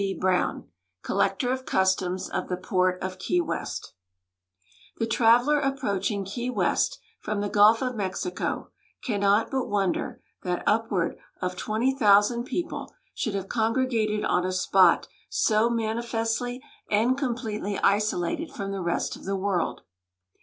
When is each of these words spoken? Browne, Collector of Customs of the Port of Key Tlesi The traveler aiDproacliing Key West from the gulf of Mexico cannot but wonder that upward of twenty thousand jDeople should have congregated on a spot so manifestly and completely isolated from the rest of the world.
Browne, 0.19 0.67
Collector 1.03 1.51
of 1.51 1.63
Customs 1.63 2.27
of 2.27 2.47
the 2.49 2.57
Port 2.57 2.99
of 3.03 3.19
Key 3.19 3.39
Tlesi 3.39 3.89
The 4.97 5.05
traveler 5.05 5.61
aiDproacliing 5.61 6.25
Key 6.25 6.49
West 6.49 6.97
from 7.19 7.39
the 7.39 7.49
gulf 7.49 7.83
of 7.83 7.95
Mexico 7.95 8.71
cannot 9.03 9.51
but 9.51 9.67
wonder 9.67 10.19
that 10.41 10.63
upward 10.65 11.19
of 11.39 11.55
twenty 11.55 11.93
thousand 11.95 12.49
jDeople 12.49 12.89
should 13.13 13.35
have 13.35 13.47
congregated 13.47 14.25
on 14.25 14.43
a 14.43 14.51
spot 14.51 15.07
so 15.29 15.69
manifestly 15.69 16.63
and 16.89 17.15
completely 17.15 17.77
isolated 17.77 18.51
from 18.51 18.71
the 18.71 18.81
rest 18.81 19.15
of 19.15 19.25
the 19.25 19.35
world. 19.35 19.81